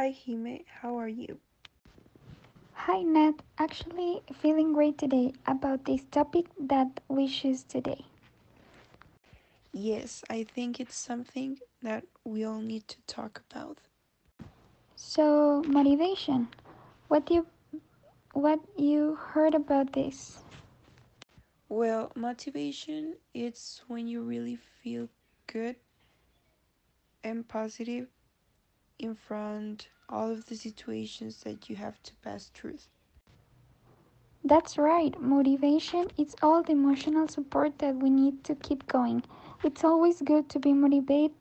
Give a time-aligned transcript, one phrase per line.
[0.00, 1.40] Hi, Hime, how are you?
[2.72, 3.42] Hi, Nat.
[3.58, 8.04] Actually, feeling great today about this topic that we choose today.
[9.72, 13.80] Yes, I think it's something that we all need to talk about.
[14.96, 16.48] So, motivation.
[17.08, 17.46] What you
[18.32, 20.44] what you heard about this?
[21.68, 25.08] Well, motivation it's when you really feel
[25.46, 25.76] good
[27.24, 28.08] and positive
[29.02, 32.78] in front all of the situations that you have to pass through.
[34.44, 35.18] That's right.
[35.20, 39.22] Motivation is all the emotional support that we need to keep going.
[39.64, 41.36] It's always good to be motivated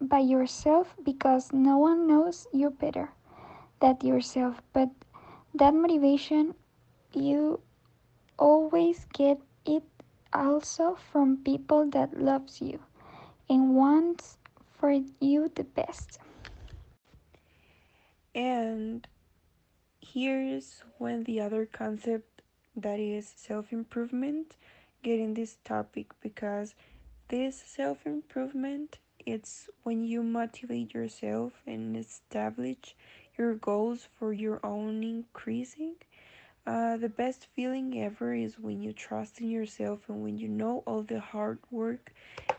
[0.00, 3.10] by yourself because no one knows you better
[3.80, 4.62] than yourself.
[4.72, 4.90] But
[5.54, 6.54] that motivation,
[7.12, 7.60] you
[8.38, 9.84] always get it
[10.32, 12.80] also from people that loves you
[13.48, 14.38] and wants
[14.78, 16.18] for you the best.
[18.34, 19.06] And
[20.00, 22.42] here's when the other concept
[22.76, 24.56] that is self-improvement
[25.02, 26.74] get in this topic because
[27.28, 32.96] this self-improvement it's when you motivate yourself and establish
[33.36, 35.94] your goals for your own increasing
[36.66, 40.82] uh, the best feeling ever is when you trust in yourself and when you know
[40.86, 42.12] all the hard work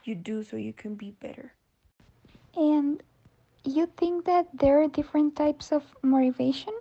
[0.04, 1.54] you do so you can be better.
[2.56, 3.02] And
[3.72, 6.74] you think that there are different types of motivation?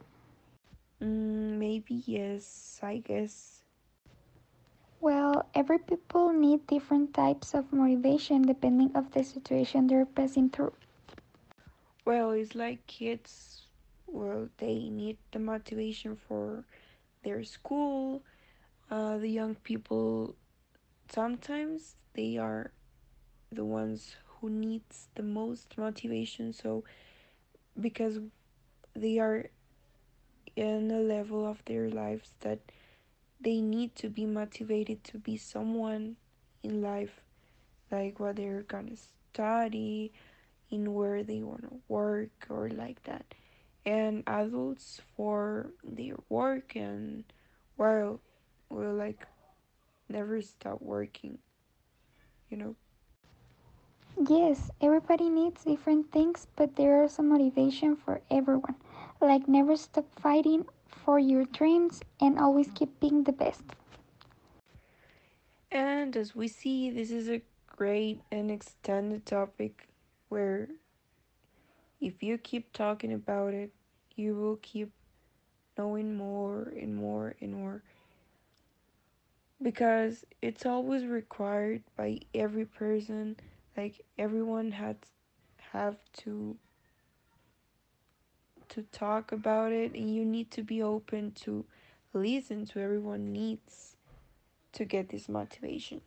[1.00, 3.64] Mm, maybe yes, I guess.
[5.00, 10.72] Well, every people need different types of motivation depending of the situation they're passing through.
[12.05, 13.66] Well, it's like kids,
[14.06, 16.64] well, they need the motivation for
[17.22, 18.22] their school.
[18.91, 20.36] Uh, the young people,
[21.08, 22.72] sometimes they are
[23.50, 26.52] the ones who needs the most motivation.
[26.52, 26.84] So
[27.80, 28.18] because
[28.94, 29.46] they are
[30.56, 32.58] in a level of their lives that
[33.40, 36.16] they need to be motivated to be someone
[36.62, 37.20] in life,
[37.91, 40.12] like what they're gonna study,
[40.70, 43.25] in where they wanna work, or like that.
[43.86, 47.25] And adults for their work and
[47.76, 48.20] well,
[48.69, 49.26] will like
[50.08, 51.38] never stop working,
[52.50, 52.76] you know.
[54.19, 58.77] Yes, everybody needs different things, but there is a motivation for everyone.
[59.21, 63.65] Like never stop fighting for your dreams and always keep being the best.
[65.71, 69.89] And as we see, this is a great and extended topic
[70.29, 70.69] where
[72.00, 73.73] if you keep talking about it,
[74.17, 74.91] you will keep
[75.79, 77.83] knowing more and more and more
[79.62, 83.37] because it's always required by every person
[83.77, 84.97] like everyone has
[85.72, 86.56] have to
[88.69, 91.65] to talk about it and you need to be open to
[92.15, 93.97] listen to everyone needs
[94.72, 96.00] to get this motivation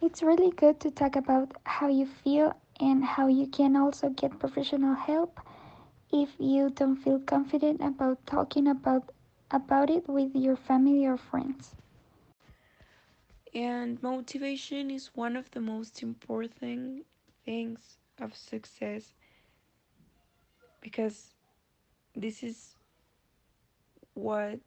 [0.00, 4.38] It's really good to talk about how you feel and how you can also get
[4.38, 5.40] professional help
[6.12, 9.10] if you don't feel confident about talking about
[9.50, 11.74] about it with your family or friends.
[13.54, 17.06] And motivation is one of the most important
[17.44, 19.14] things of success
[20.80, 21.34] because
[22.14, 22.74] this is
[24.14, 24.60] what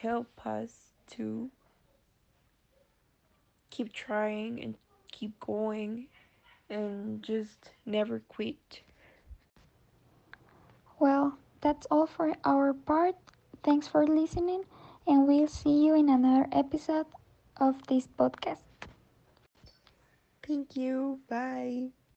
[0.00, 1.50] help us to
[3.70, 4.74] keep trying and
[5.12, 6.06] keep going
[6.70, 8.80] and just never quit.
[10.98, 13.16] Well, that's all for our part.
[13.62, 14.64] Thanks for listening,
[15.06, 17.06] and we'll see you in another episode
[17.60, 18.62] of this podcast.
[20.46, 21.20] Thank you.
[21.28, 21.90] Bye.